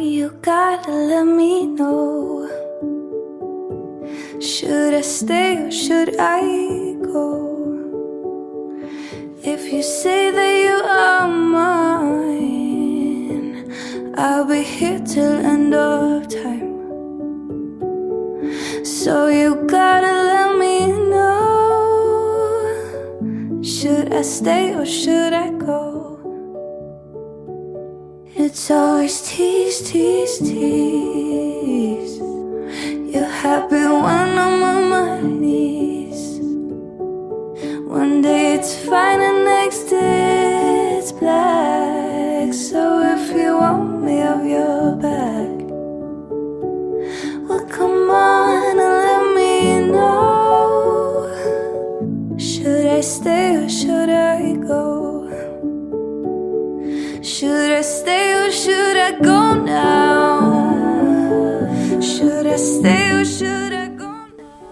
[0.00, 2.48] you gotta let me know.
[4.40, 6.40] Should I stay or should I
[7.02, 7.50] go?
[9.44, 12.40] If you say that you are mine,
[14.16, 16.70] I'll be here till end of time.
[18.84, 21.40] So you gotta let me know.
[23.62, 25.59] Should I stay or should I
[28.70, 32.18] always tease, tease, tease.
[33.12, 34.29] You're happy when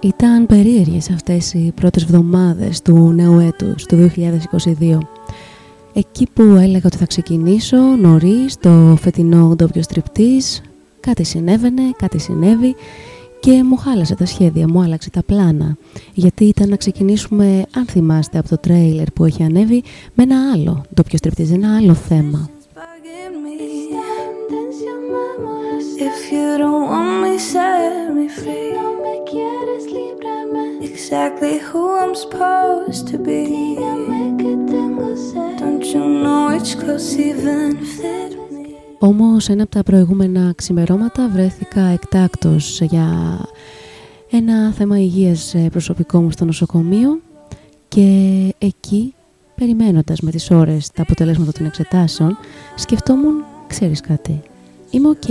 [0.08, 4.98] Ήταν περίεργες αυτές οι πρώτες βδομάδες του νέου έτους, του 2022.
[5.92, 10.62] Εκεί που έλεγα ότι θα ξεκινήσω νωρίς το φετινό ντόπιο στριπτής,
[11.00, 12.74] κάτι συνέβαινε, κάτι συνέβη
[13.40, 15.76] και μου χάλασε τα σχέδια, μου άλλαξε τα πλάνα.
[16.14, 19.82] Γιατί ήταν να ξεκινήσουμε, αν θυμάστε, από το τρέιλερ που έχει ανέβει,
[20.14, 22.50] με ένα άλλο ντόπιο στριπτής, ένα άλλο θέμα.
[25.98, 26.06] Bugging me.
[26.06, 28.68] If you don't want me, set me free.
[31.10, 33.42] Exactly who I'm supposed to be.
[35.62, 38.76] Don't you know it's close even fit me?
[38.98, 43.38] Όμως ένα από τα προηγούμενα ξημερώματα βρέθηκα εκτάκτος για
[44.30, 47.20] ένα θέμα υγείας ε, προσωπικό μου στο νοσοκομείο
[47.88, 48.08] και
[48.58, 49.14] εκεί
[49.54, 52.38] περιμένοντας με τις ώρες τα αποτελέσματα των εξετάσεων
[52.75, 54.42] σκεφτόμουν, ξέρεις κάτι,
[54.91, 55.28] είμαι οκ.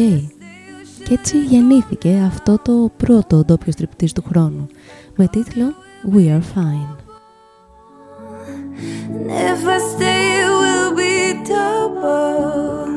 [1.06, 4.68] Και έτσι γεννήθηκε αυτό το πρώτο ντόπιο στριπτίζ του χρόνου
[5.16, 5.74] με τίτλο
[6.16, 6.96] We Are Fine.
[8.80, 11.13] And if I stay, it will be
[11.44, 12.88] double.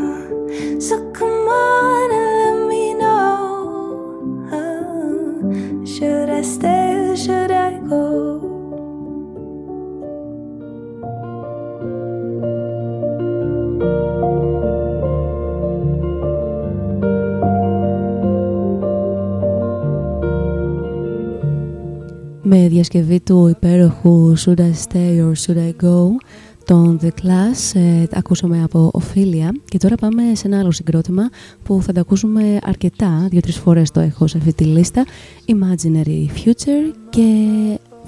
[0.87, 3.34] So come on and let me know.
[5.93, 8.05] Should I stay or should I go?
[22.53, 26.09] Με διασκευή του υπέροχου Should I Stay or Should I Go
[26.65, 31.28] τον The Class ε, ακούσαμε από Ophelia και τώρα πάμε σε ένα άλλο συγκρότημα
[31.62, 35.05] που θα τα ακούσουμε αρκετά, δύο-τρεις φορές το έχω σε αυτή τη λίστα
[35.47, 37.25] Imaginary Future και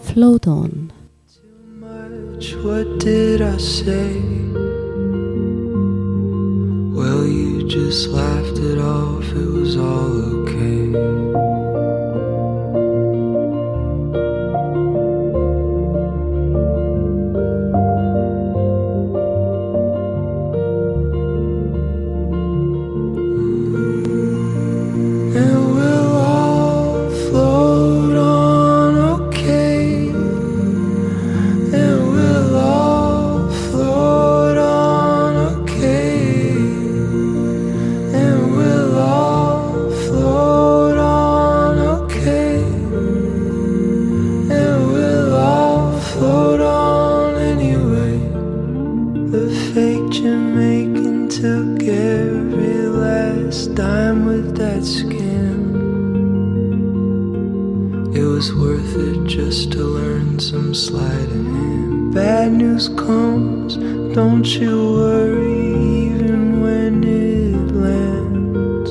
[0.07, 0.71] Float On
[1.81, 4.11] much, what did I say?
[6.99, 10.11] Well, you just laughed it off, it was all
[10.41, 11.52] okay.
[59.53, 62.15] Just to learn some sleight of hand.
[62.15, 63.77] Bad news comes,
[64.15, 65.75] don't you worry,
[66.07, 68.91] even when it lands.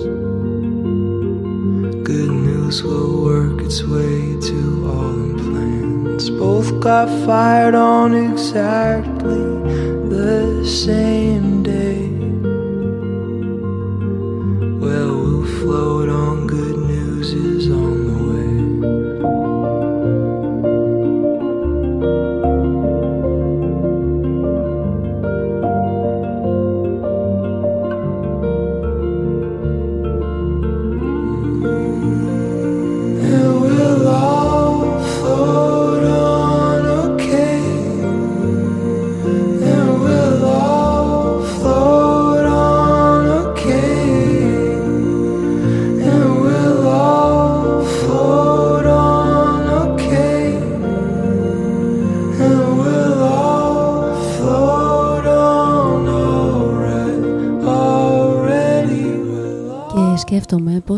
[2.08, 6.30] Good news will work its way to all in plans.
[6.30, 9.41] Both got fired on exactly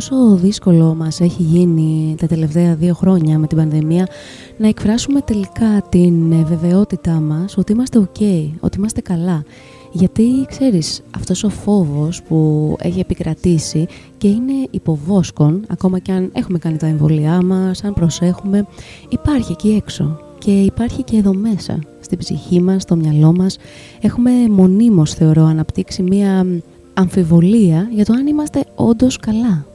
[0.10, 4.08] πόσο δύσκολο μας έχει γίνει τα τελευταία δύο χρόνια με την πανδημία
[4.58, 9.44] να εκφράσουμε τελικά την βεβαιότητά μας ότι είμαστε ok, ότι είμαστε καλά.
[9.92, 13.86] Γιατί ξέρεις, αυτός ο φόβος που έχει επικρατήσει
[14.18, 18.68] και είναι υποβόσκον, ακόμα και αν έχουμε κάνει τα εμβολιά μας, αν προσέχουμε,
[19.10, 23.58] υπάρχει εκεί έξω και υπάρχει και εδώ μέσα, στην ψυχή μας, στο μυαλό μας.
[24.02, 26.46] Έχουμε μονίμως, θεωρώ, αναπτύξει μία
[26.94, 29.66] αμφιβολία για το αν είμαστε όντως καλά.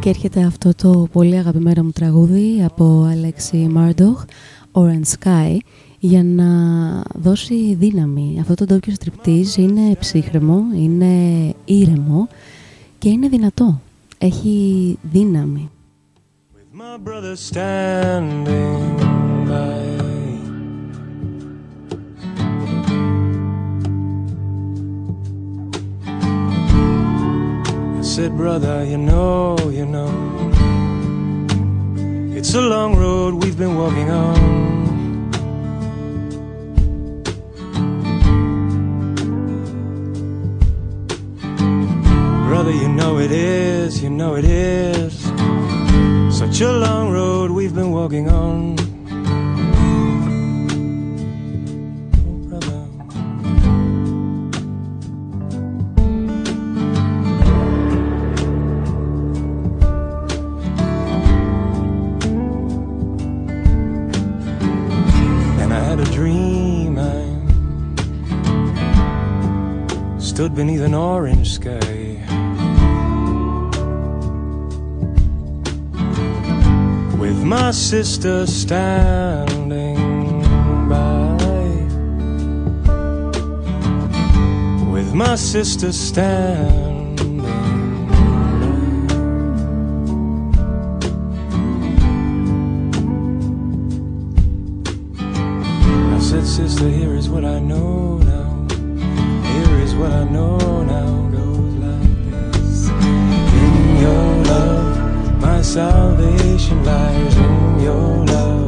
[0.00, 4.24] Και έρχεται αυτό το πολύ αγαπημένο μου τραγούδι από Αλέξη Μάρντοχ,
[4.72, 5.56] Orange Sky,
[5.98, 6.44] για να
[7.14, 8.36] δώσει δύναμη.
[8.40, 11.14] Αυτό το ντόπιο στριπτής είναι ψύχρεμο, είναι
[11.64, 12.28] ήρεμο
[12.98, 13.80] και είναι δυνατό.
[14.18, 15.70] Έχει δύναμη.
[16.78, 18.96] my brother standing
[19.48, 19.87] by.
[28.18, 30.10] Said, brother, you know, you know,
[32.36, 35.30] it's a long road we've been walking on.
[42.48, 45.22] Brother, you know it is, you know it is.
[46.36, 48.87] Such a long road we've been walking on.
[70.48, 71.78] Stood beneath an orange sky.
[77.18, 79.96] With my sister standing
[80.88, 81.36] by.
[84.90, 87.44] With my sister standing.
[96.14, 98.17] I said, Sister, here is what I know
[99.98, 101.10] what I know now.
[101.36, 102.88] Goes like this.
[102.88, 108.58] In your love, my salvation lies in your love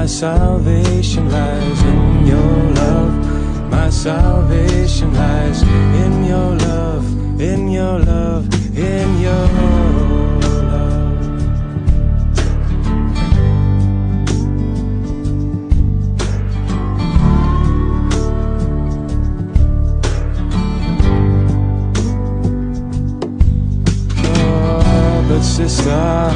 [0.00, 3.70] my salvation lies in your love.
[3.70, 7.04] My salvation lies in your love,
[7.38, 9.46] in your love, in your
[25.70, 26.34] Sister,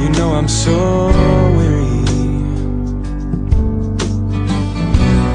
[0.00, 1.08] you know I'm so
[1.56, 2.04] weary.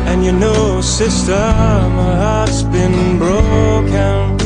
[0.07, 4.39] And you know, sister, my heart's been broken.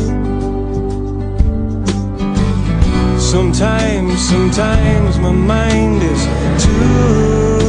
[3.20, 6.26] Sometimes, sometimes my mind is
[6.66, 7.63] too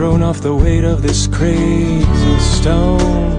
[0.00, 3.36] thrown off the weight of this crazy stone.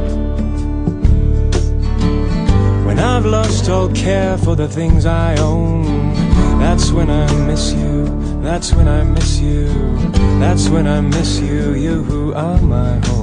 [2.86, 6.14] When I've lost all care for the things I own,
[6.60, 8.06] that's when I miss you,
[8.44, 9.70] that's when I miss you,
[10.40, 13.21] that's when I miss you, you who are my home.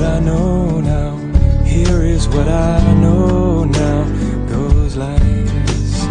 [0.00, 1.16] what I know now.
[1.62, 4.04] Here is what I know now.
[4.48, 5.20] Goes like
[5.66, 6.04] this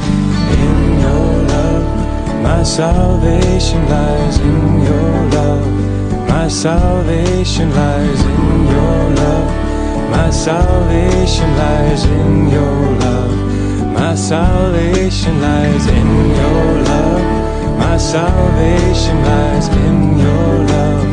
[0.63, 6.29] In your love, my salvation lies in your love.
[6.29, 9.49] My salvation lies in your love.
[10.11, 13.37] My salvation lies in your love.
[13.93, 17.77] My salvation lies in your love.
[17.79, 21.07] My salvation lies in your love.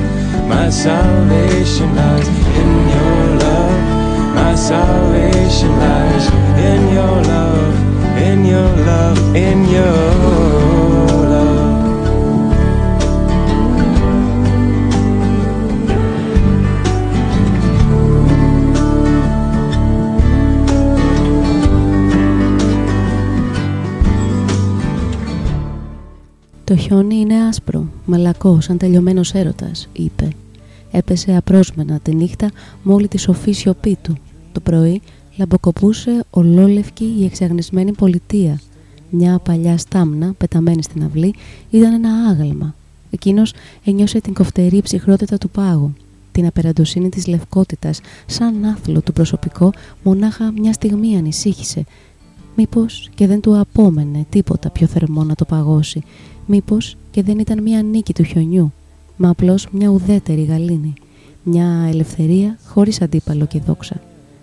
[0.47, 2.46] My salvation lies
[26.67, 30.29] Το χιόνι είναι άσπρο, μαλακός σαν τελειωμένο έρωτας, είπε.
[30.91, 32.51] Έπεσε απρόσμενα τη νύχτα
[32.83, 34.17] με όλη τη σοφή σιωπή του.
[34.53, 35.01] Το πρωί
[35.37, 38.61] λαμποκοπούσε ολόλευκη η εξαγνισμένη πολιτεία.
[39.11, 41.35] Μια παλιά στάμνα, πεταμένη στην αυλή,
[41.71, 42.75] ήταν ένα άγαλμα.
[43.11, 43.53] Εκείνος
[43.85, 45.95] ένιωσε την κοφτερή ψυχρότητα του πάγου,
[46.33, 51.85] την απεραντοσύνη της λευκότητας, σαν άθλο του προσωπικό, μονάχα μια στιγμή ανησύχησε.
[52.57, 56.03] Μήπως και δεν του απόμενε τίποτα πιο θερμό να το παγώσει,
[56.47, 58.73] Μήπως και δεν ήταν μια νίκη του χιονιού,
[59.17, 60.95] μα απλώς μια ουδέτερη γαλήνη.
[61.43, 64.01] Μια ελευθερία χωρίς αντίπαλο και δόξα.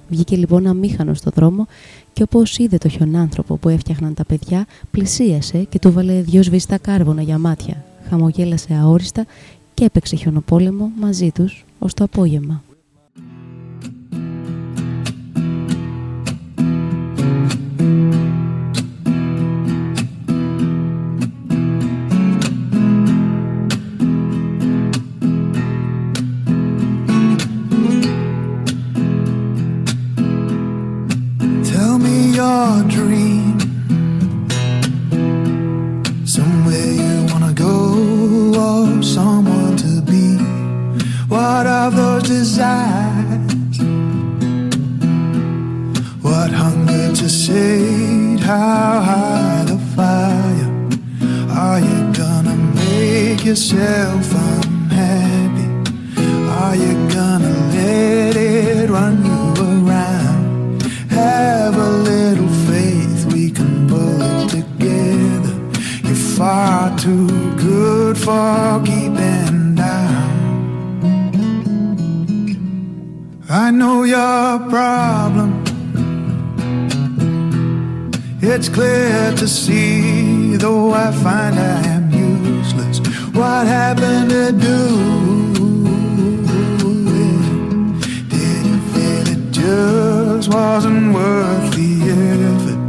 [0.09, 1.67] Βγήκε λοιπόν αμήχανος στο δρόμο
[2.13, 6.77] και όπως είδε το χιονάνθρωπο που έφτιαχναν τα παιδιά, πλησίασε και του βάλε δυο σβηστά
[6.77, 7.83] κάρβονα για μάτια.
[8.09, 9.25] Χαμογέλασε αόριστα
[9.73, 12.63] και έπαιξε χιονοπόλεμο μαζί τους ως το απόγευμα.
[17.83, 18.22] your
[41.65, 43.79] Are those desires?
[46.21, 48.41] What hunger to sate?
[48.41, 50.69] How high the fire?
[51.51, 55.67] Are you gonna make yourself unhappy?
[56.61, 60.81] Are you gonna let it run you around?
[61.11, 65.55] Have a little faith, we can pull it together.
[66.03, 69.02] You're far too good for keeping
[73.55, 75.63] I know your problem.
[78.41, 82.97] It's clear to see, though I find I am useless.
[83.31, 84.79] What happened to do?
[88.33, 92.81] Did you feel it just wasn't worth the effort?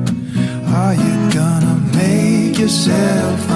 [0.81, 3.51] Are you gonna make yourself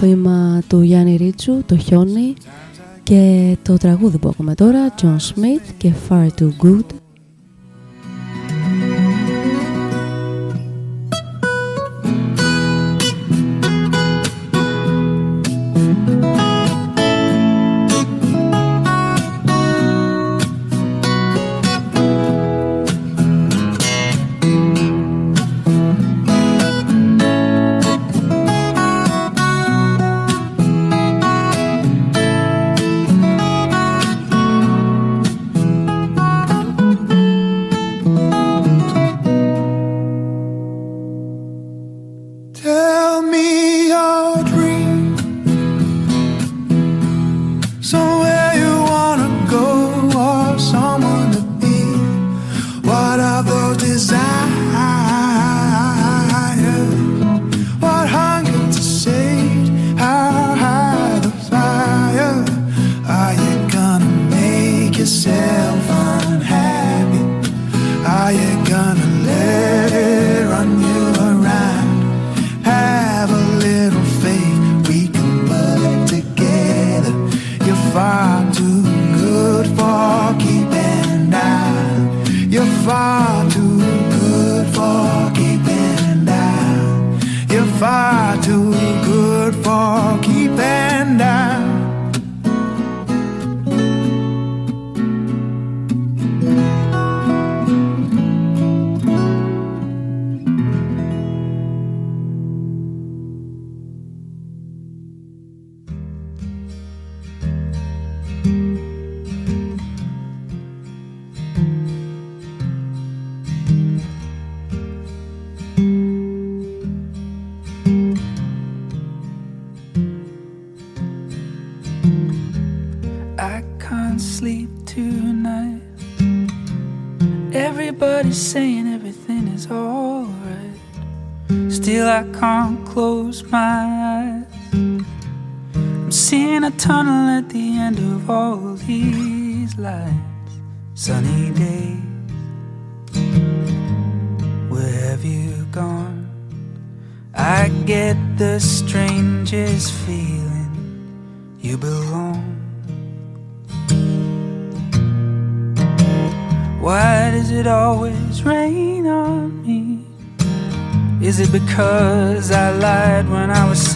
[0.00, 2.34] ποίημα του Γιάννη Ρίτσου, το χιόνι
[3.02, 6.84] και το τραγούδι που ακούμε τώρα, John Smith και Far Too Good.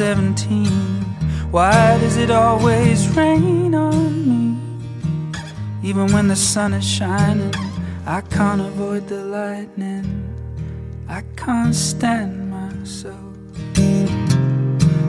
[0.02, 0.66] 17?
[1.52, 4.58] Why does it always rain on me?
[5.84, 7.54] Even when the sun is shining,
[8.04, 10.04] I can't avoid the lightning.
[11.08, 13.36] I can't stand myself.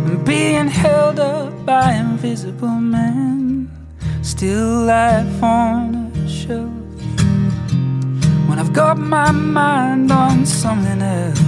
[0.05, 3.71] I'm being held up by invisible men,
[4.21, 6.71] still life on a shelf.
[8.47, 11.41] When I've got my mind on something else,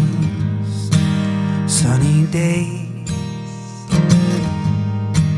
[1.67, 2.74] sunny days,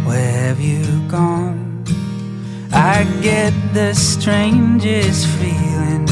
[0.08, 1.84] where have you gone?
[2.72, 6.08] I get the strangest feeling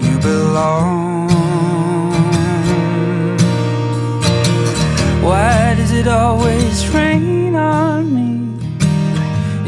[0.00, 1.28] you belong.
[5.22, 8.30] Why does it always rain on me?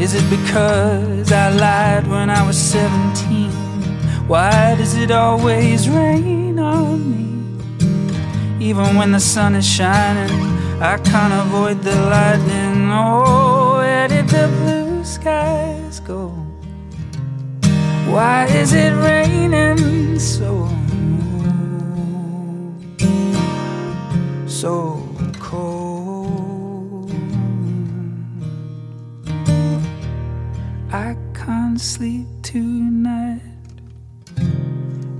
[0.03, 3.51] Is it because I lied when I was 17?
[4.27, 7.25] Why does it always rain on me?
[8.59, 10.31] Even when the sun is shining,
[10.81, 12.64] I can't avoid the lightning.
[12.91, 16.29] Oh, where did the blue skies go?
[18.07, 20.69] Why is it raining so?
[24.47, 25.03] So
[25.39, 27.11] cold.
[30.91, 33.41] I can't sleep tonight.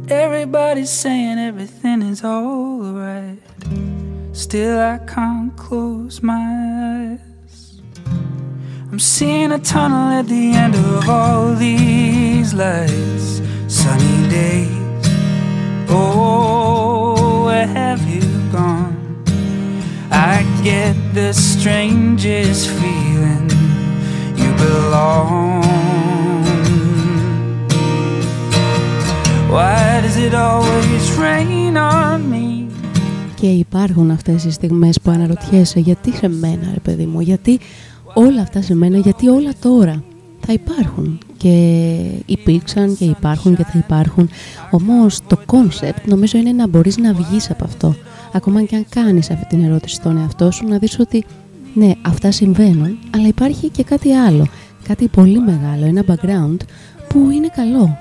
[0.07, 3.39] Everybody's saying everything is alright.
[4.33, 7.34] Still, I can't close my eyes.
[8.94, 13.26] I'm seeing a tunnel at the end of all these lights.
[13.80, 15.04] Sunny days.
[15.88, 18.96] Oh, where have you gone?
[20.10, 20.34] I
[20.70, 23.46] get the strangest feeling
[24.40, 25.62] you belong.
[29.54, 32.48] Why does it always rain on me?
[33.34, 37.60] Και υπάρχουν αυτές οι στιγμές που αναρωτιέσαι γιατί σε μένα ρε παιδί μου, γιατί
[38.15, 40.03] όλα αυτά σε μένα, γιατί όλα τώρα
[40.39, 44.29] θα υπάρχουν και υπήρξαν και υπάρχουν και θα υπάρχουν.
[44.71, 47.95] Όμως το concept νομίζω είναι να μπορείς να βγεις από αυτό.
[48.33, 51.25] Ακόμα και αν κάνεις αυτή την ερώτηση στον εαυτό σου να δεις ότι
[51.73, 54.47] ναι αυτά συμβαίνουν αλλά υπάρχει και κάτι άλλο,
[54.87, 56.57] κάτι πολύ μεγάλο, ένα background
[57.07, 57.97] που είναι καλό,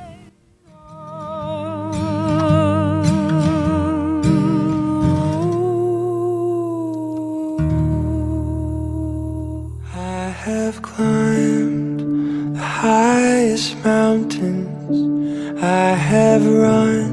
[10.83, 11.99] climbed
[12.55, 14.95] the highest mountains.
[15.61, 17.11] I have run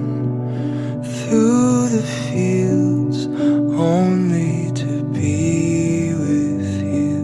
[1.03, 3.19] through the fields
[3.93, 7.19] only to be with you.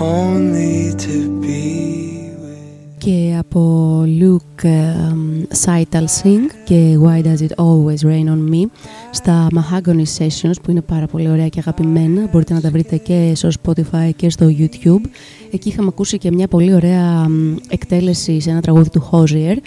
[0.00, 8.02] Only to be with και από Luke um, Seital Singh και Why Does It Always
[8.04, 8.62] Rain On Me
[9.11, 12.27] στα Mahogany Sessions που είναι πάρα πολύ ωραία και αγαπημένα.
[12.31, 15.05] Μπορείτε να τα βρείτε και στο Spotify και στο YouTube.
[15.51, 19.57] Εκεί είχαμε ακούσει και μια πολύ ωραία μ, εκτέλεση σε ένα τραγούδι του Hosier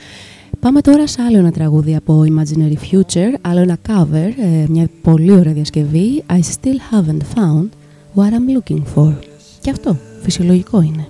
[0.64, 5.33] Πάμε τώρα σε άλλο ένα τραγούδι από Imaginary Future, άλλο ένα cover, ε, μια πολύ
[5.33, 6.24] ωραία διασκευή.
[6.28, 7.68] I still haven't found
[8.14, 9.12] what I'm looking for.
[9.61, 11.09] Και αυτό φυσιολογικό είναι.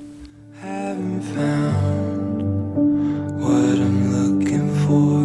[0.63, 2.43] Haven't found
[3.45, 5.24] what I'm looking for.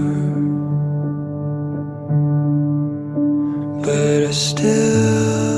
[3.90, 5.49] But I still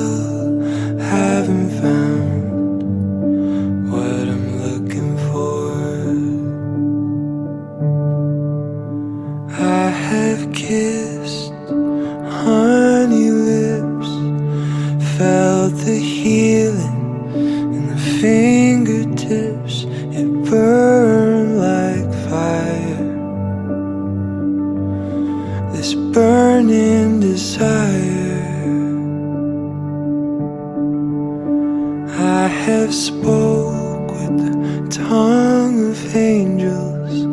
[32.91, 37.25] spoke with the tongue of angels.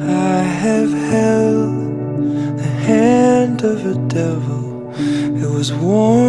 [0.00, 4.92] I have held the hand of a devil.
[4.98, 6.23] It was warm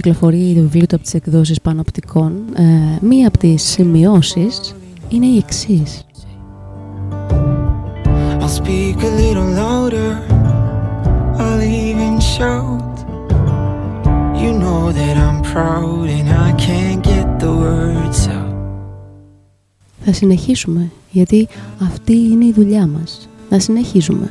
[0.00, 2.62] κυκλοφορεί το βιβλίο του από τις εκδόσεις Πανοπτικών ε,
[3.00, 4.74] μία από τις σημειώσεις
[5.08, 6.04] είναι η εξής
[8.42, 10.10] I'll speak a little louder.
[11.42, 12.96] I'll even shout.
[14.42, 18.50] You know that I'm proud and I can't get the words out.
[20.04, 21.48] Θα συνεχίσουμε γιατί
[21.82, 24.30] αυτή είναι η δουλειά μας να συνεχίζουμε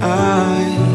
[0.00, 0.89] I, I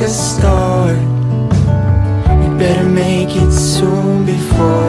[0.00, 0.96] make a start.
[2.40, 4.79] We better make it soon before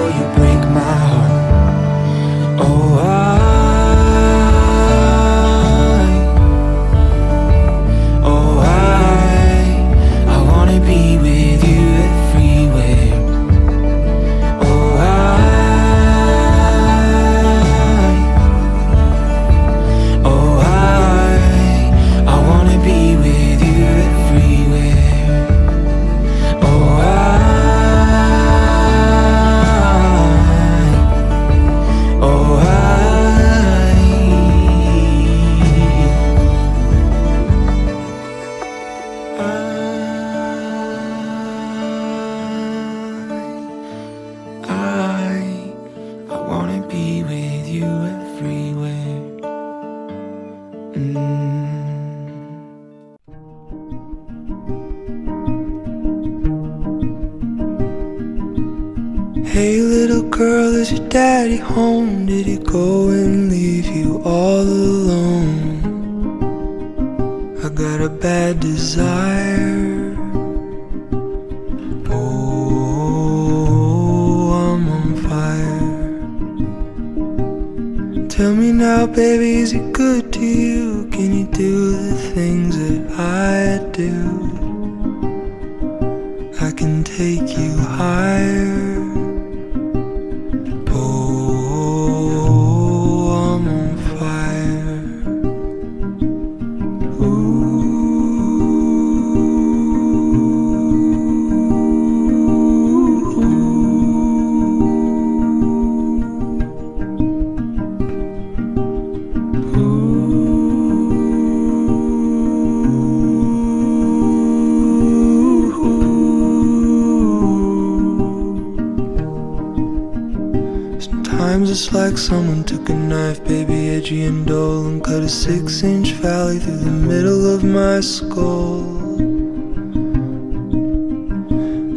[121.62, 125.84] Sometimes it's like someone took a knife, baby, edgy and dull, and cut a six
[125.84, 128.82] inch valley through the middle of my skull.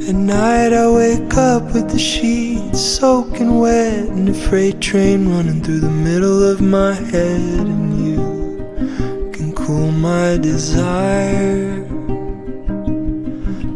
[0.07, 5.63] At night I wake up with the sheets soaking wet, and a freight train running
[5.63, 11.87] through the middle of my head, and you can cool my desire.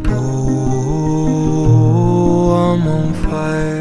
[0.06, 1.30] Oh,
[2.52, 3.77] I'm on fire.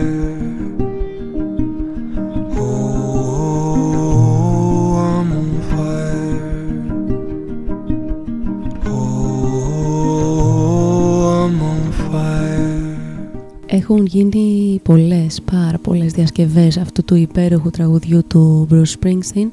[13.90, 19.48] Έχουν γίνει πολλές, πάρα πολλές διασκευές αυτού του υπέροχου τραγουδιού του Bruce Springsteen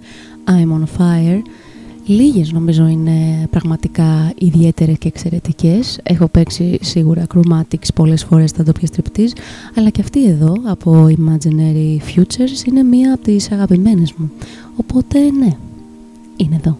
[0.44, 1.42] I'm on fire
[2.06, 6.00] Λίγες νομίζω είναι πραγματικά ιδιαίτερες και εξαιρετικές.
[6.02, 9.32] Έχω παίξει σίγουρα Chromatics πολλές φορές στα ντόπια στριπτής,
[9.76, 14.30] αλλά και αυτή εδώ από Imaginary Futures είναι μία από τις αγαπημένες μου.
[14.76, 15.56] Οπότε ναι,
[16.36, 16.78] είναι εδώ.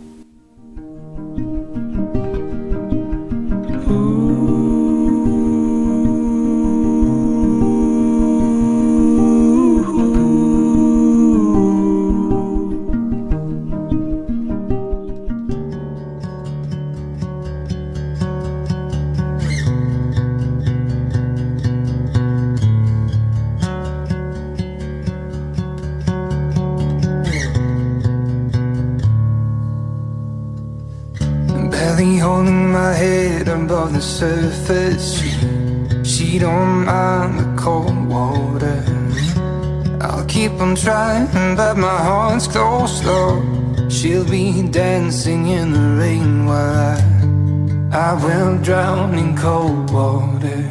[34.24, 35.08] Surface.
[36.10, 38.80] She, don't mind the cold water.
[40.00, 43.30] I'll keep on trying, but my heart's closed slow.
[43.96, 44.46] She'll be
[44.82, 46.98] dancing in the rain while I,
[48.06, 50.62] I will drown in cold water.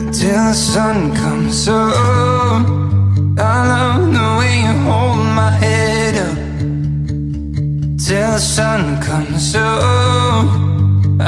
[0.00, 2.66] Until the sun comes up,
[3.52, 5.79] I love the way you hold my head
[8.10, 10.46] till the sun comes up.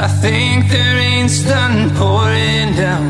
[0.05, 3.09] I think the rain's done pouring down.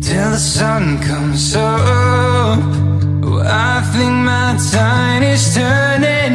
[0.00, 2.60] Till the sun comes up.
[3.24, 6.34] Oh, I think my tide is turning.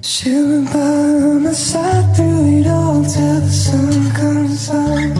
[0.00, 5.12] She'll by my side through it all till the sun comes up.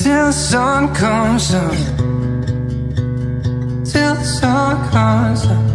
[0.00, 1.78] Till the sun comes up.
[3.90, 5.71] Till the sun comes up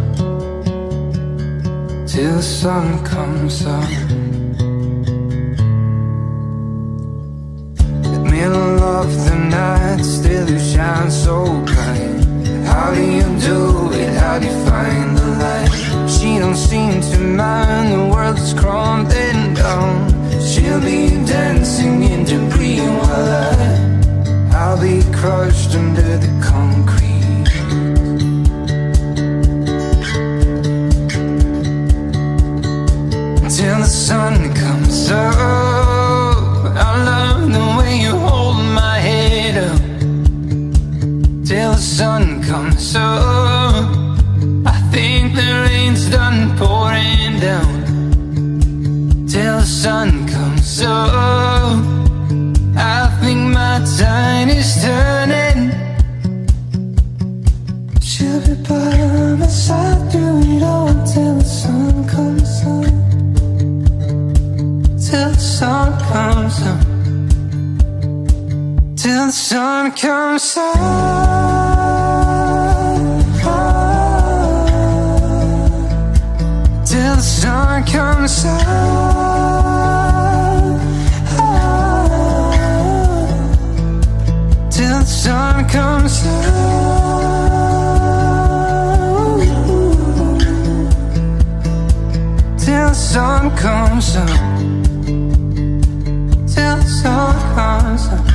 [2.18, 3.90] till the sun comes up.
[8.12, 11.36] The middle of the night, still you shine so
[11.70, 12.24] bright.
[12.70, 13.60] How do you do
[13.92, 14.10] it?
[14.22, 15.70] How do you find the light?
[16.10, 19.92] She don't seem to mind the world is crumbling down.
[20.50, 21.02] She'll be
[21.34, 27.07] dancing in debris while I, I'll be crushed under the concrete.
[33.68, 35.28] Till the sun comes up.
[36.86, 39.82] I love the way you hold my head up
[41.48, 43.88] till the sun comes up.
[44.74, 47.74] I think the rain's done pouring down
[49.32, 51.78] till the sun comes up.
[52.96, 55.60] I think my time is turning.
[58.00, 60.27] She'll be by my side through
[69.28, 70.74] Till the sun comes up.
[76.86, 78.62] Till the sun comes up.
[84.70, 86.38] Till the sun comes up.
[92.56, 94.16] Till the sun comes
[98.08, 98.27] up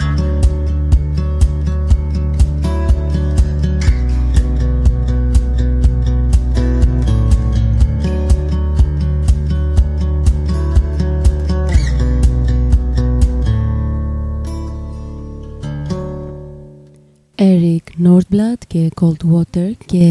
[17.44, 20.06] Eric Nordblood και Cold Water και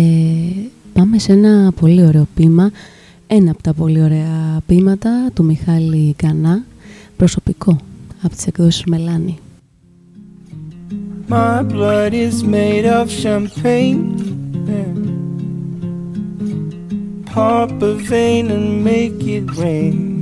[0.92, 2.70] πάμε σε ένα πολύ ωραίο ποίημα
[3.26, 6.64] ένα από τα πολύ ωραία ποίηματα του Μιχάλη Γκανά
[7.16, 7.76] προσωπικό
[8.22, 9.38] από τις εκδόσεις Μελάνη.
[11.28, 14.04] My blood is made of champagne
[17.34, 20.20] Pop a vein and make it rain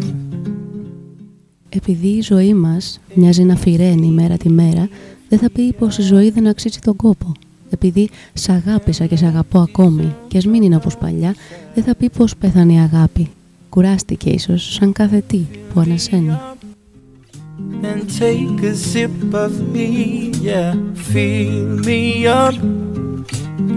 [1.69, 4.89] Επειδή η ζωή μας μοιάζει να φυραίνει μέρα τη μέρα
[5.31, 7.33] δεν θα πει πως η ζωή δεν αξίζει τον κόπο.
[7.71, 11.35] Επειδή σ' αγάπησα και σ' αγαπώ ακόμη και ας μην είναι όπως παλιά,
[11.75, 13.31] δεν θα πει πως πέθανε η αγάπη.
[13.69, 15.41] Κουράστηκε ίσως σαν κάθε τι
[15.75, 16.39] που ανασένει.
[17.83, 19.17] and take a sip
[19.47, 19.89] of me,
[20.49, 20.73] yeah.
[21.11, 22.57] Fill me up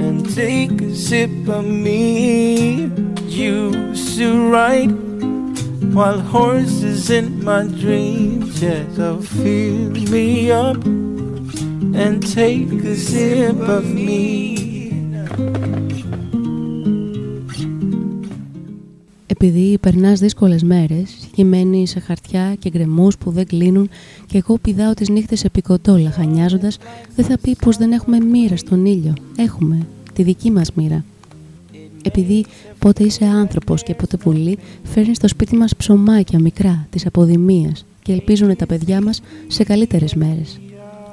[0.06, 2.90] and take a sip of me.
[3.28, 4.94] Used to ride
[5.98, 8.84] while horses in my dreams, yeah.
[8.98, 10.80] So fill me up
[11.96, 14.64] and take a sip of me.
[19.28, 23.90] επειδή περνάς δύσκολες μέρες μένει σε χαρτιά και γκρεμούς που δεν κλείνουν
[24.26, 26.78] και εγώ πηδάω τις νύχτες επί κοντό λαχανιάζοντας
[27.16, 29.14] δεν θα πει πως δεν έχουμε μοίρα στον ήλιο.
[29.38, 29.78] Έχουμε
[30.14, 31.04] τη δική μας μοίρα.
[32.04, 32.46] Επειδή
[32.80, 38.12] πότε είσαι άνθρωπος και πότε πουλί, φέρνεις στο σπίτι μας ψωμάκια μικρά της αποδημίας και
[38.12, 40.60] ελπίζουν τα παιδιά μας σε καλύτερες μέρες.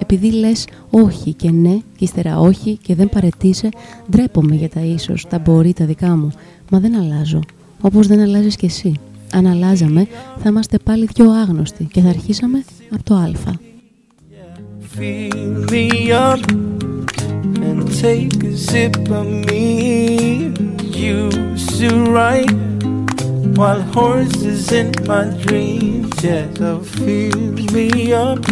[0.02, 3.68] Επειδή λες όχι και ναι και ύστερα όχι και δεν παρετήσει,
[4.10, 6.30] ντρέπομαι για τα ίσως, τα μπορεί, τα δικά μου,
[6.70, 7.40] μα δεν αλλάζω,
[7.80, 8.94] όπως δεν αλλάζεις κι εσύ.
[9.32, 10.06] Αν αλλάζαμε,
[10.42, 13.28] θα είμαστε πάλι δυο άγνωστοι και θα αρχίσαμε από το α.
[23.60, 27.38] While horses in my dreams, yes, so fill
[27.74, 27.88] me
[28.26, 28.42] up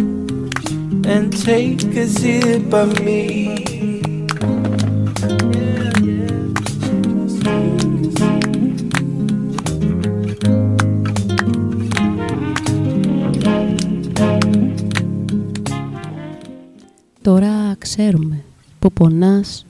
[1.05, 3.53] and take a sip of me.
[17.23, 18.45] Τώρα ξέρουμε
[18.79, 19.67] που πονάς,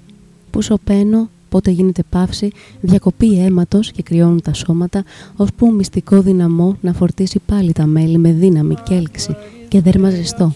[0.50, 5.04] που σωπαίνω, πότε γίνεται παύση, διακοπή αίματος και κρυώνουν τα σώματα,
[5.36, 9.36] ώσπου μυστικό δυναμό να φορτίσει πάλι τα μέλη με δύναμη και έλξη
[9.68, 10.54] και δέρμα ζεστό.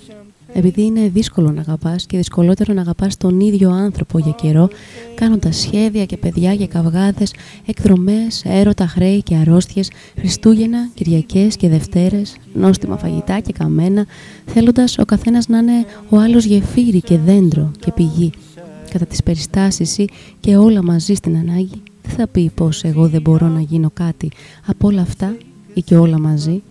[0.55, 4.69] Επειδή είναι δύσκολο να αγαπάς και δυσκολότερο να αγαπάς τον ίδιο άνθρωπο για καιρό,
[5.15, 7.35] κάνοντας σχέδια και παιδιά για καυγάδες,
[7.67, 14.07] εκδρομές, έρωτα, χρέη και αρρώστιες, Χριστούγεννα, Κυριακές και Δευτέρες, νόστιμα φαγητά και καμένα,
[14.47, 18.31] θέλοντας ο καθένας να είναι ο άλλος γεφύρι και δέντρο και πηγή.
[18.91, 20.09] Κατά τις περιστάσεις ή
[20.41, 24.31] και όλα μαζί στην ανάγκη, δεν θα πει πως εγώ δεν μπορώ να γίνω κάτι
[24.67, 25.37] από όλα αυτά
[25.75, 26.63] ή και όλα μαζί,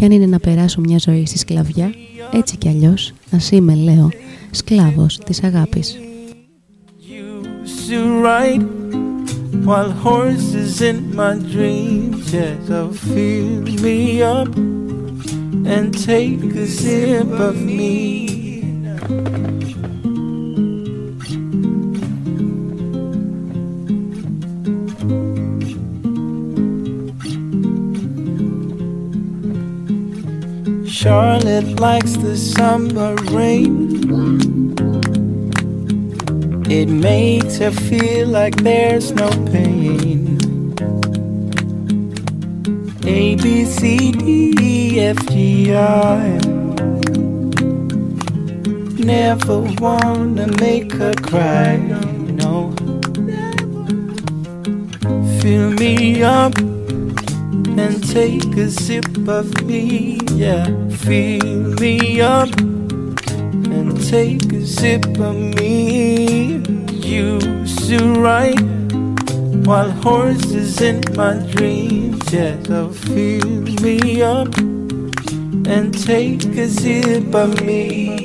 [0.00, 1.92] και αν είναι να περάσω μια ζωή στη σκλαβιά,
[2.32, 4.10] έτσι κι αλλιώς, ας είμαι, λέω,
[4.50, 5.98] σκλάβος της αγάπης.
[9.66, 13.50] While horses in my dreams, yes, oh, fill
[13.84, 14.00] me
[14.38, 14.50] up
[15.74, 17.90] and take a sip of me.
[31.02, 34.04] Charlotte likes the summer rain.
[36.70, 40.36] It makes her feel like there's no pain.
[43.06, 46.36] A, B, C, D, E, F, G, I.
[48.98, 52.74] Never wanna make her cry, no.
[55.40, 56.69] Fill me up
[57.80, 60.66] and take a sip of me, yeah.
[61.04, 66.60] Fill me up and take a sip of me.
[66.92, 68.60] Used to ride
[69.66, 72.62] while horses in my dreams, yeah.
[72.64, 73.48] So fill
[73.86, 78.19] me up and take a sip of me.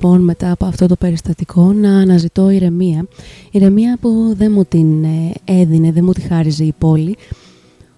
[0.00, 3.06] Λοιπόν μετά από αυτό το περιστατικό να αναζητώ ηρεμία.
[3.50, 7.16] Ηρεμία που δεν μου την ε, έδινε, δεν μου τη χάριζε η πόλη.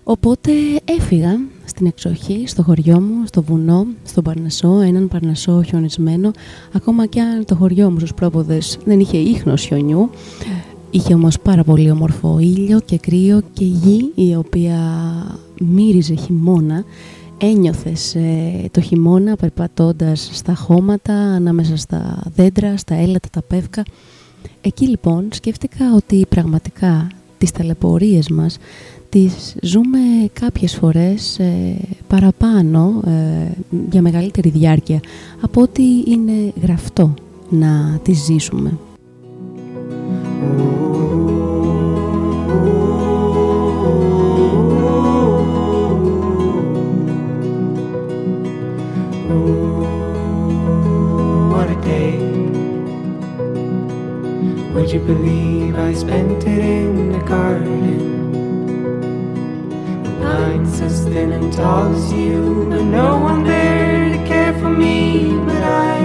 [0.05, 0.51] Οπότε
[0.85, 6.31] έφυγα στην εξοχή, στο χωριό μου, στο βουνό, στον Παρνασό, έναν Παρνασό χιονισμένο.
[6.73, 10.11] Ακόμα κι αν το χωριό μου στους πρόποδες δεν είχε ίχνος χιονιού,
[10.91, 14.79] είχε όμως πάρα πολύ όμορφο ήλιο και κρύο και γη η οποία
[15.61, 16.85] μύριζε χειμώνα
[17.41, 23.83] ένιωθες ε, το χειμώνα περπατώντας στα χώματα, ανάμεσα στα δέντρα, στα έλατα, τα πεύκα;
[24.61, 28.59] Εκεί λοιπόν σκέφτηκα ότι πραγματικά τις ταλαιπωρίες μας
[29.09, 29.99] τις ζούμε
[30.33, 31.77] κάποιες φορές ε,
[32.07, 33.51] παραπάνω ε,
[33.91, 35.01] για μεγαλύτερη διάρκεια
[35.41, 37.15] από ότι είναι γραφτό
[37.51, 38.79] να τις ζήσουμε.
[54.90, 57.82] Would you believe I spent it in the garden?
[60.04, 64.70] The pines as thin and tall as you, but no one there to care for
[64.70, 64.98] me.
[65.48, 66.00] But I,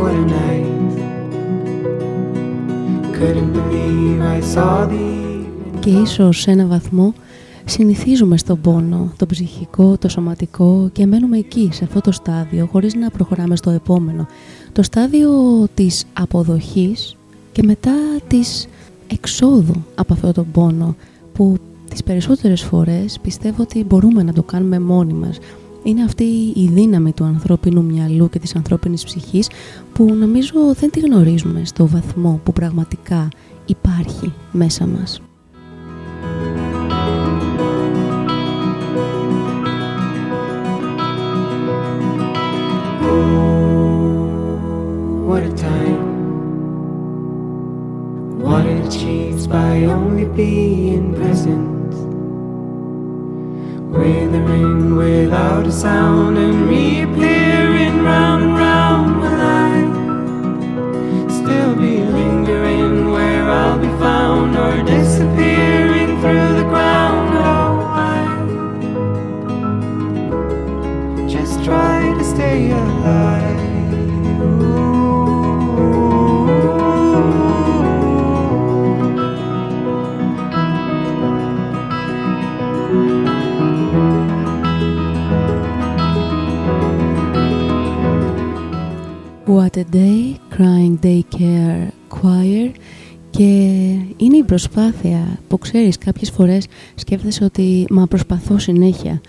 [0.00, 0.66] what a night!
[5.80, 7.14] Και ίσως σε ένα βαθμό
[7.71, 12.95] συνηθίζουμε στον πόνο, το ψυχικό, το σωματικό και μένουμε εκεί, σε αυτό το στάδιο, χωρίς
[12.95, 14.27] να προχωράμε στο επόμενο.
[14.71, 15.31] Το στάδιο
[15.73, 17.15] της αποδοχής
[17.51, 17.91] και μετά
[18.27, 18.67] της
[19.07, 20.95] εξόδου από αυτό το πόνο
[21.33, 21.57] που
[21.89, 25.37] τις περισσότερες φορές πιστεύω ότι μπορούμε να το κάνουμε μόνοι μας.
[25.83, 26.23] Είναι αυτή
[26.55, 29.49] η δύναμη του ανθρώπινου μυαλού και της ανθρώπινης ψυχής
[29.93, 33.29] που νομίζω δεν τη γνωρίζουμε στο βαθμό που πραγματικά
[33.65, 35.21] υπάρχει μέσα μας.
[94.73, 96.65] Προσπάθεια που ξέρεις κάποιες φορές
[96.95, 99.21] σκέφτεσαι ότι μα προσπαθώ συνέχεια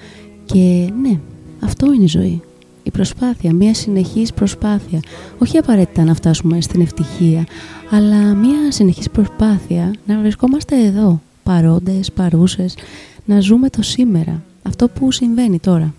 [0.44, 1.18] και ναι,
[1.60, 2.40] αυτό είναι η ζωή.
[2.82, 5.00] Η προσπάθεια, μια συνεχής προσπάθεια.
[5.38, 7.46] Όχι απαραίτητα να φτάσουμε στην ευτυχία,
[7.90, 12.74] αλλά μια συνεχής προσπάθεια να βρισκόμαστε εδώ, παρόντες, παρούσες,
[13.24, 15.94] να ζούμε το σήμερα, αυτό που συμβαίνει τώρα.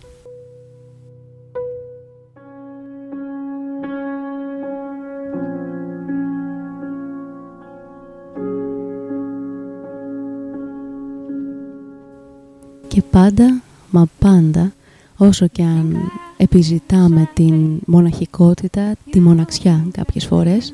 [12.94, 14.74] Και πάντα, μα πάντα,
[15.18, 15.98] όσο και αν
[16.38, 20.74] επιζητάμε την μοναχικότητα, τη μοναξιά κάποιες φορές,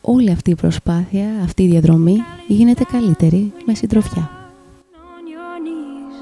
[0.00, 2.16] όλη αυτή η προσπάθεια, αυτή η διαδρομή
[2.46, 4.30] γίνεται καλύτερη με συντροφιά.
[5.16, 6.16] on your knees.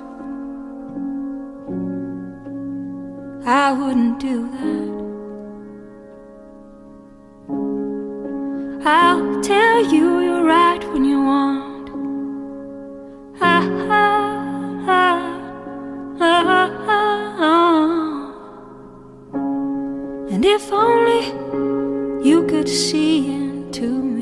[3.46, 4.88] I wouldn't do that.
[8.98, 11.65] I'll tell you you're right when you want.
[20.56, 21.22] If only
[22.26, 24.15] you could see into me.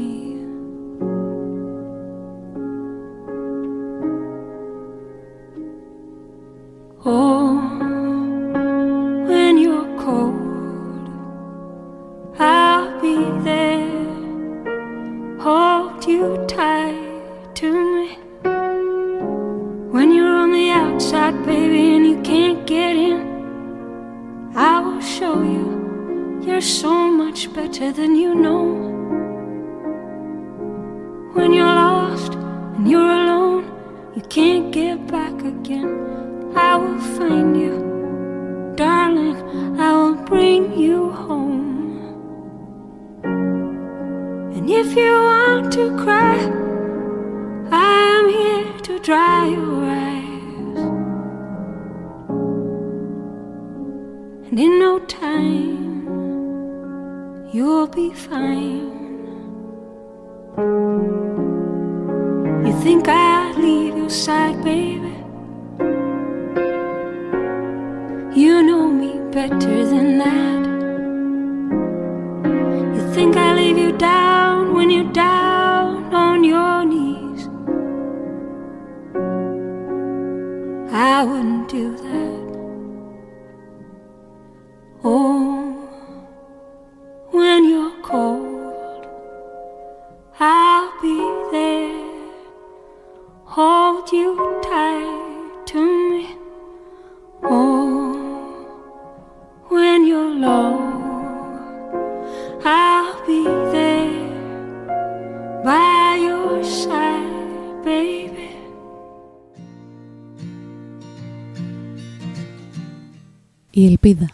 [113.84, 114.30] Η ελπίδα.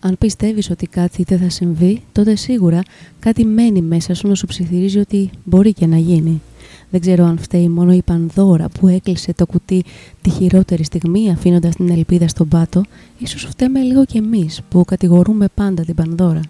[0.00, 2.82] Αν πιστεύεις ότι κάτι δεν θα συμβεί, τότε σίγουρα
[3.18, 6.42] κάτι μένει μέσα σου να σου ψιθυρίζει ότι μπορεί και να γίνει.
[6.90, 9.84] Δεν ξέρω αν φταίει μόνο η Πανδώρα που έκλεισε το κουτί
[10.22, 12.82] τη χειρότερη στιγμή αφήνοντας την ελπίδα στον πάτο,
[13.18, 16.40] ίσως φταίμε λίγο κι εμείς που κατηγορούμε πάντα την Πανδώρα.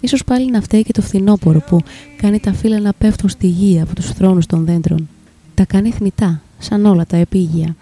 [0.00, 1.78] Ίσως πάλι να φταίει και το φθινόπωρο που
[2.16, 5.08] κάνει τα φύλλα να πέφτουν στη γη από τους θρόνους των δέντρων.
[5.54, 7.76] Τα κάνει θνητά, σαν όλα τα επίγεια.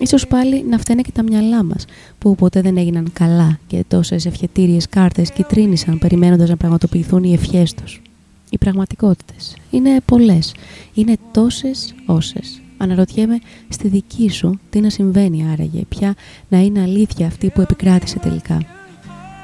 [0.00, 1.84] Ίσως πάλι να φταίνε και τα μυαλά μας,
[2.18, 7.74] που ποτέ δεν έγιναν καλά και τόσες ευχετήριες κάρτες κυτρίνησαν περιμένοντας να πραγματοποιηθούν οι ευχές
[7.74, 8.02] τους.
[8.50, 10.54] Οι πραγματικότητες είναι πολλές,
[10.94, 12.60] είναι τόσες όσες.
[12.76, 13.38] Αναρωτιέμαι
[13.68, 16.14] στη δική σου τι να συμβαίνει άραγε, πια
[16.48, 18.66] να είναι αλήθεια αυτή που επικράτησε τελικά.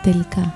[0.03, 0.55] Τελικά.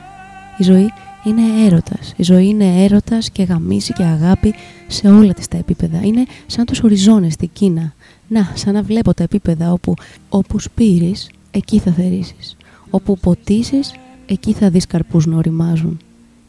[0.59, 0.93] Η ζωή
[1.25, 2.13] είναι έρωτας.
[2.17, 4.55] Η ζωή είναι έρωτας και γαμίση και αγάπη
[4.87, 6.01] σε όλα τις τα επίπεδα.
[6.03, 7.95] Είναι σαν τους οριζόνες στην Κίνα.
[8.33, 9.95] Να, σαν να βλέπω τα επίπεδα όπου,
[10.29, 12.57] όπου σπείρεις, εκεί θα θερήσεις.
[12.91, 13.93] Όπου ποτίσεις,
[14.27, 15.99] εκεί θα δεις καρπούς να οριμάζουν.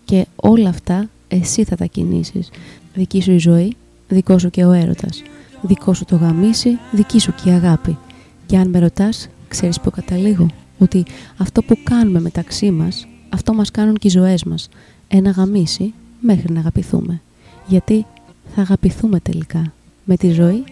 [0.06, 2.50] Και όλα αυτά εσύ θα τα κινήσεις.
[2.94, 3.76] Δική σου η ζωή,
[4.08, 5.22] δικό σου και ο έρωτας.
[5.62, 7.98] Δικό σου το γαμίσι, δική σου και η αγάπη.
[8.46, 10.48] Και αν με ρωτάς, ξέρεις που καταλήγω.
[10.78, 11.06] Ότι
[11.38, 14.70] αυτό που κάνουμε μεταξύ μας, αυτό μας κάνουν και οι ζωές μας.
[15.08, 17.22] Ένα γαμίσι μέχρι να αγαπηθούμε.
[17.68, 18.06] Γιατί
[18.56, 19.74] θα αγαπηθούμε τελικά.
[20.04, 20.64] Με τη ζωή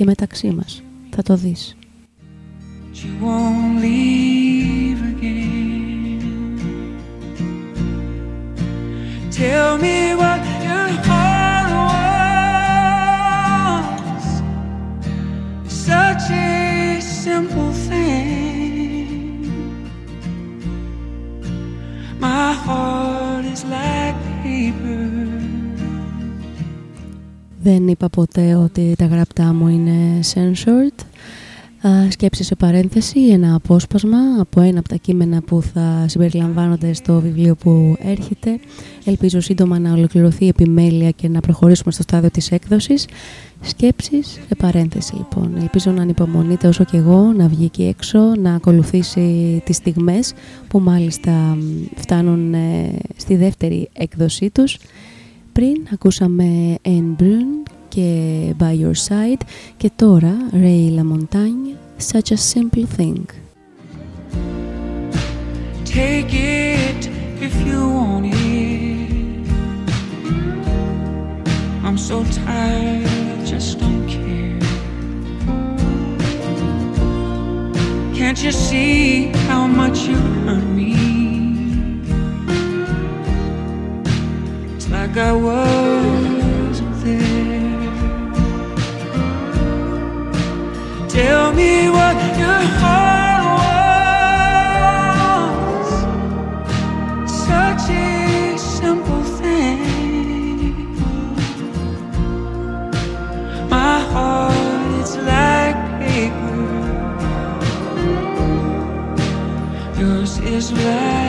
[0.00, 0.82] και μεταξύ μας.
[1.10, 1.76] Θα το δεις.
[9.36, 11.29] Tell me what your
[28.00, 31.04] είπα ποτέ ότι τα γραπτά μου είναι censored.
[32.08, 37.54] Σκέψη σε παρένθεση, ένα απόσπασμα από ένα από τα κείμενα που θα συμπεριλαμβάνονται στο βιβλίο
[37.54, 38.58] που έρχεται.
[39.04, 43.06] Ελπίζω σύντομα να ολοκληρωθεί η επιμέλεια και να προχωρήσουμε στο στάδιο της έκδοσης.
[43.60, 45.56] Σκέψεις σε παρένθεση λοιπόν.
[45.60, 50.32] Ελπίζω να ανυπομονείτε όσο και εγώ, να βγει εκεί έξω, να ακολουθήσει τις στιγμές
[50.68, 51.58] που μάλιστα
[51.94, 54.78] φτάνουν ε, στη δεύτερη έκδοσή τους.
[55.52, 59.41] Πριν ακούσαμε Anne Brun και By Your Side
[59.77, 63.25] και τώρα Ray LaMontagne Such a Simple Thing
[65.85, 67.09] Take it
[67.47, 68.75] if you want it
[71.85, 74.59] I'm so tired, I just don't care
[78.17, 80.93] Can't you see how much you hurt me
[84.75, 86.18] It's like I wasn't
[91.20, 93.44] Tell me what your heart
[95.60, 95.92] wants.
[97.46, 100.96] Such a simple thing.
[103.68, 106.62] My heart is like paper.
[110.00, 111.19] Yours is like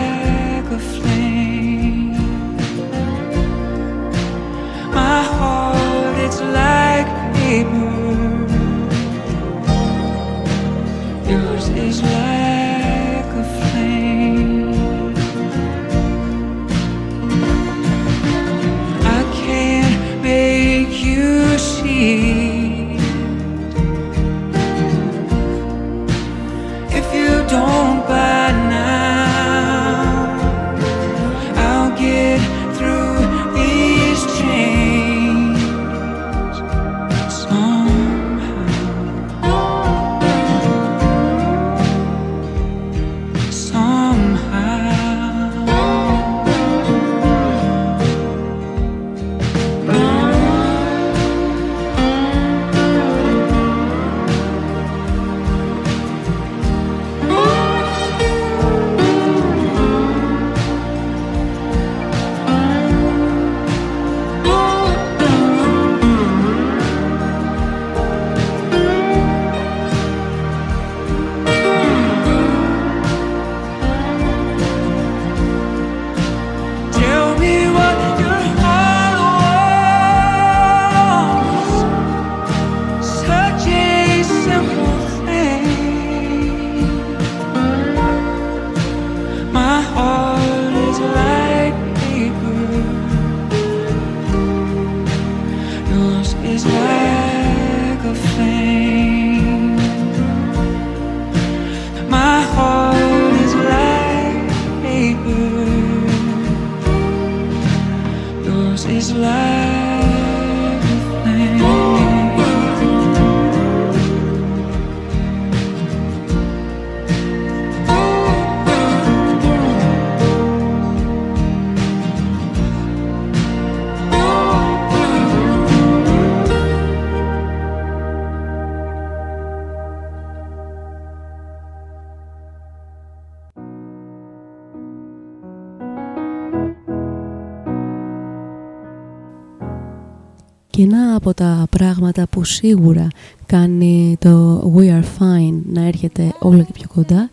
[140.81, 143.07] Και ένα από τα πράγματα που σίγουρα
[143.45, 147.29] κάνει το We are fine να έρχεται όλο και πιο κοντά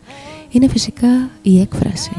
[0.49, 1.07] είναι φυσικά
[1.41, 2.11] η έκφραση.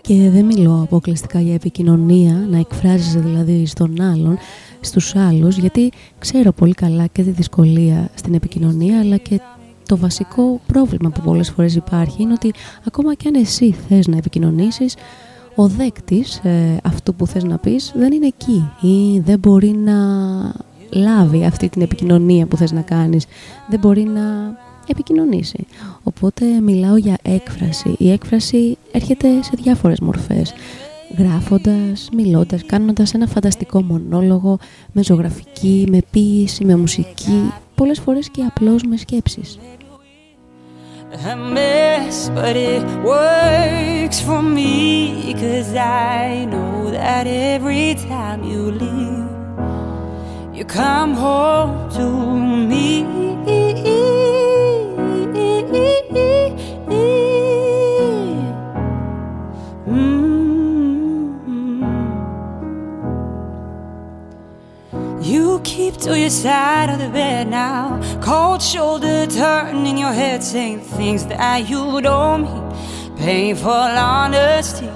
[0.00, 4.38] Και δεν μιλώ αποκλειστικά για επικοινωνία, να εκφράζεσαι δηλαδή στον άλλον,
[4.80, 9.40] στους άλλους, γιατί ξέρω πολύ καλά και τη δυσκολία στην επικοινωνία, αλλά και
[9.88, 12.52] το βασικό πρόβλημα που πολλές φορές υπάρχει είναι ότι
[12.86, 14.96] ακόμα και αν εσύ θες να επικοινωνήσεις,
[15.54, 19.94] ο δέκτης ε, αυτού που θες να πεις δεν είναι εκεί ή δεν μπορεί να
[20.90, 23.26] λάβει αυτή την επικοινωνία που θες να κάνεις,
[23.68, 24.56] δεν μπορεί να
[24.86, 25.66] επικοινωνήσει.
[26.02, 27.94] Οπότε μιλάω για έκφραση.
[27.98, 30.52] Η έκφραση έρχεται σε διάφορες μορφές.
[31.16, 34.58] Γράφοντας, μιλώντας, κάνοντας ένα φανταστικό μονόλογο
[34.92, 39.58] με ζωγραφική, με ποίηση, με μουσική, πολλές φορές και απλώς με σκέψεις.
[41.10, 45.32] a mess, but it works for me.
[45.34, 52.06] Cause I know that every time you leave, you come home to
[52.70, 54.37] me.
[65.58, 68.00] You keep to your side of the bed now.
[68.22, 73.16] Cold shoulder turning your head, saying things that you don't mean.
[73.16, 74.86] Painful honesty.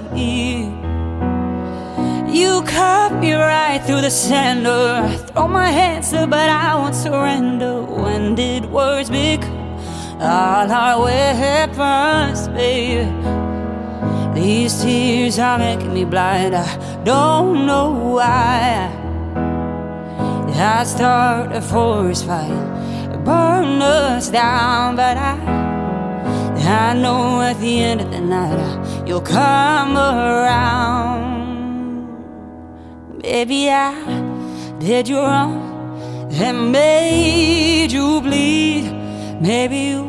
[2.39, 5.09] You cut me right through the center.
[5.33, 7.83] Throw my hands up, but I won't surrender.
[7.83, 9.81] When did words become
[10.21, 13.11] all our weapons, baby?
[14.33, 16.55] These tears are making me blind.
[16.55, 19.02] I don't know why.
[20.63, 25.35] I start a forest fire, burn us down, but I,
[26.57, 31.33] I know at the end of the night you'll come around.
[33.23, 33.93] Baby, I
[34.79, 38.85] did you wrong and made you bleed.
[39.41, 40.05] Maybe you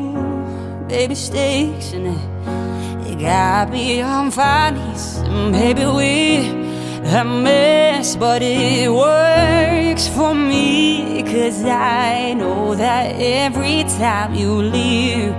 [0.88, 5.20] made mistakes and it, it got me on my knees.
[5.50, 6.63] Maybe we
[7.06, 11.22] a mess, but it works for me.
[11.22, 15.34] Cause I know that every time you leave,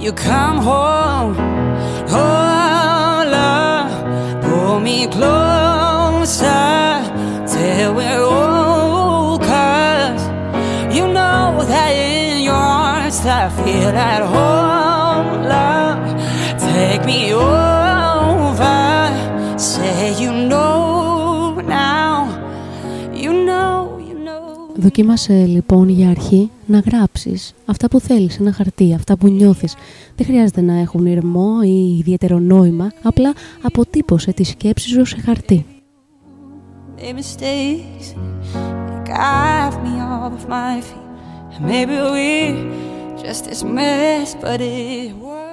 [0.00, 1.36] you come home.
[2.08, 6.34] Oh, love, pull me closer
[7.46, 9.42] till we're old.
[9.42, 10.22] Cause
[10.96, 15.42] you know that in your arms I feel at home.
[15.44, 17.64] Love, take me over.
[24.84, 29.74] Δοκίμασε λοιπόν για αρχή να γράψεις αυτά που θέλεις, ένα χαρτί, αυτά που νιώθεις.
[30.16, 33.32] Δεν χρειάζεται να έχουν ηρμό ή ιδιαίτερο νόημα, απλά
[33.62, 35.66] αποτύπωσε τη σκέψη σου σε χαρτί.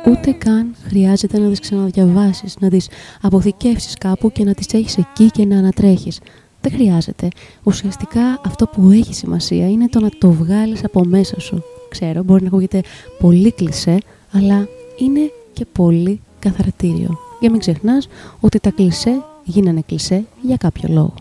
[0.08, 2.90] Ούτε καν χρειάζεται να τις ξαναδιαβάσεις, να τις
[3.22, 6.20] αποθηκεύσεις κάπου και να τις έχεις εκεί και να ανατρέχεις.
[6.62, 7.28] Δεν χρειάζεται.
[7.64, 11.64] Ουσιαστικά αυτό που έχει σημασία είναι το να το βγάλεις από μέσα σου.
[11.90, 12.82] Ξέρω, μπορεί να ακούγεται
[13.20, 13.98] πολύ κλισέ,
[14.32, 17.18] αλλά είναι και πολύ καθαρτήριο.
[17.40, 18.08] Για μην ξεχνάς
[18.40, 21.14] ότι τα κλισέ γίνανε κλισέ για κάποιο λόγο.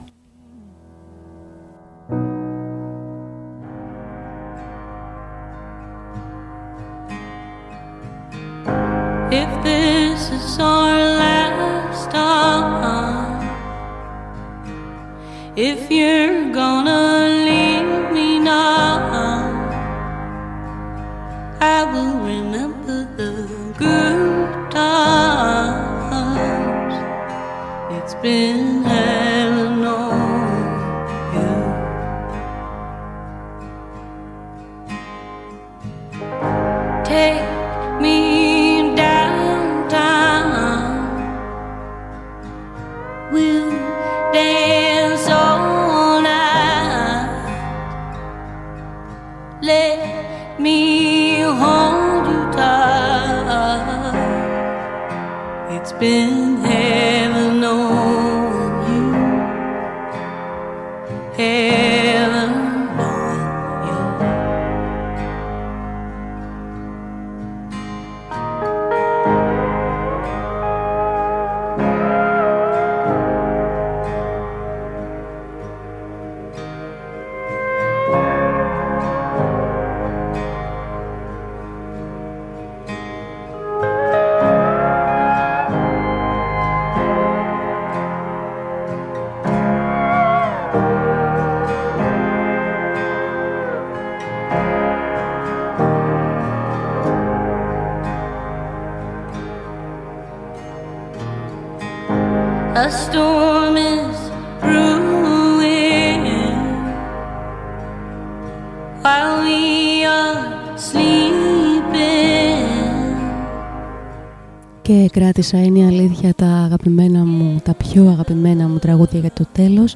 [114.91, 119.47] Και κράτησα είναι η αλήθεια τα αγαπημένα μου, τα πιο αγαπημένα μου τραγούδια για το
[119.53, 119.95] τέλος.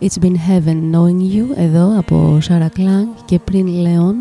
[0.00, 3.08] It's been heaven knowing you, εδώ από Σάρα Κλάνκ.
[3.24, 4.14] Και πριν, Λεόν,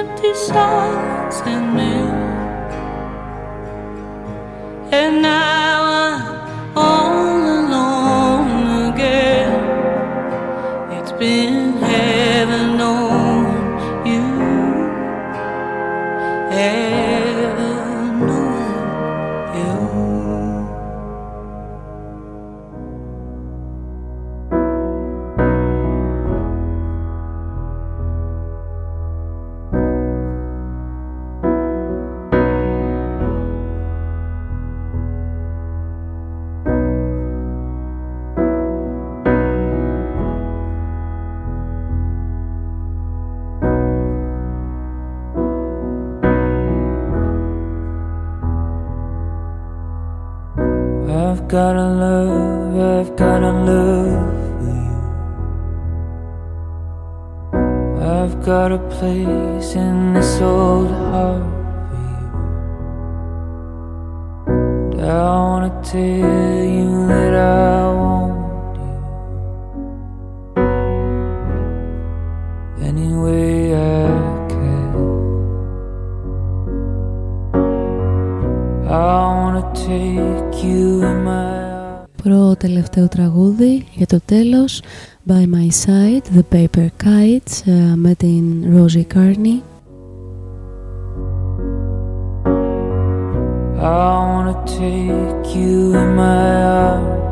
[0.09, 2.17] αυτέ τι όρκε και νερό,
[4.91, 5.86] και τώρα.
[51.57, 54.93] Got a love, I've got a love for you.
[58.15, 61.43] I've got a place in this old heart
[61.89, 62.01] for
[64.53, 65.01] you.
[65.01, 65.11] I
[65.49, 66.46] wanna tell
[82.47, 82.57] arms.
[82.57, 84.83] Προ τελευταίο τραγούδι για το τέλος
[85.29, 89.61] By My Side, The Paper Kites ε, με την Rosie Carney
[93.79, 93.89] I
[94.33, 97.26] wanna take you in my arms,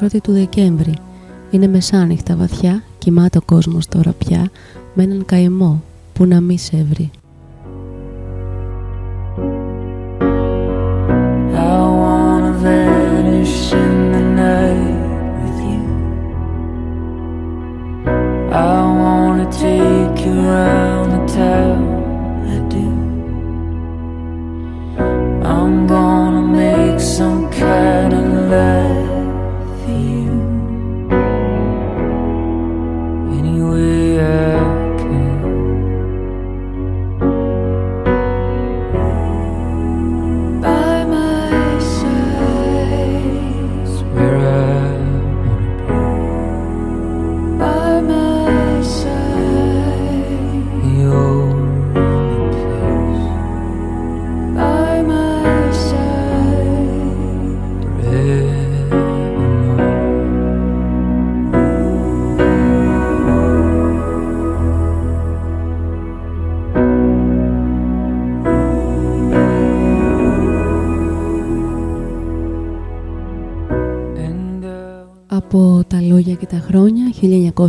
[0.00, 0.94] 1η του Δεκέμβρη.
[1.50, 4.50] Είναι μεσάνυχτα βαθιά Κοιμάται ο κόσμος τώρα πια
[4.94, 5.82] Με έναν καημό
[6.12, 6.86] που να μη σε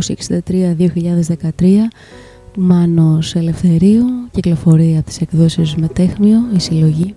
[2.56, 7.14] Μάνος Ελευθερίου κυκλοφορεί από τις εκδόσεις Μετέχμιο η συλλογή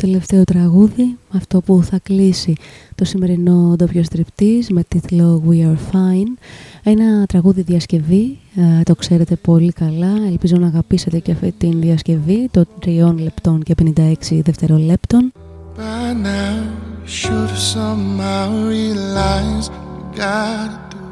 [0.00, 2.54] τελευταίο τραγούδι, αυτό που θα κλείσει
[2.94, 6.38] το σημερινό ντόπιο στριπτής με τίτλο We Are Fine.
[6.82, 12.48] Ένα τραγούδι διασκευή, ε, το ξέρετε πολύ καλά, ελπίζω να αγαπήσετε και αυτή την διασκευή
[12.50, 15.32] των 3 λεπτών και 56 δευτερολέπτων.
[15.76, 16.56] By now,
[17.18, 19.70] should have somehow realized
[20.20, 21.02] gotta do.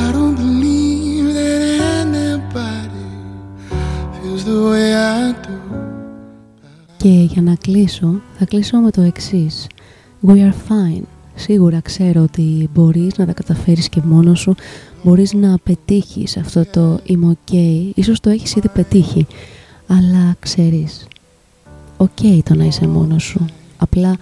[0.00, 1.60] I don't believe that
[2.00, 3.08] anybody
[4.14, 5.73] feels the way I do.
[7.04, 9.66] Και για να κλείσω, θα κλείσω με το εξής.
[10.26, 11.02] We are fine.
[11.34, 14.54] Σίγουρα ξέρω ότι μπορείς να τα καταφέρεις και μόνος σου,
[15.02, 17.54] μπορείς να πετύχεις αυτό το είμαι ok,
[17.94, 19.26] ίσως το έχεις ήδη πετύχει,
[19.86, 21.06] αλλά ξέρεις,
[21.96, 23.44] ok το να είσαι μόνος σου,
[23.76, 24.16] απλά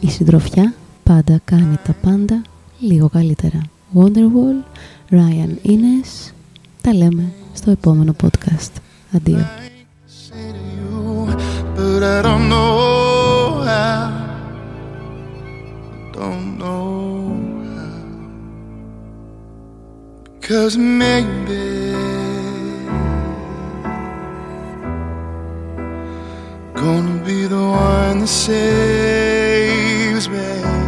[0.00, 2.42] η συντροφιά πάντα κάνει τα πάντα
[2.80, 3.60] λίγο καλύτερα.
[3.94, 4.64] Wonderwall,
[5.10, 6.32] Ryan Ines,
[6.80, 8.70] τα λέμε στο επόμενο podcast.
[9.12, 9.46] Αντίο.
[12.04, 14.12] I don't know how.
[15.72, 18.04] I don't know how.
[20.38, 21.94] Because maybe
[26.74, 30.83] gonna be the one that saves me.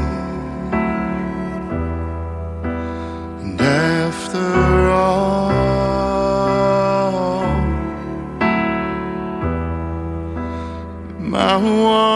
[11.56, 12.15] I want.